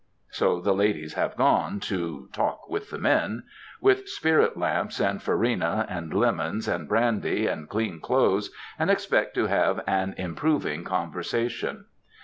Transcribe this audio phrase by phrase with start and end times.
[0.31, 3.43] So the ladies have gone "to talk with the men,"
[3.79, 9.45] with spirit lamps, and farina, and lemons, and brandy, and clean clothes, and expect to
[9.45, 11.85] have an improving conversation.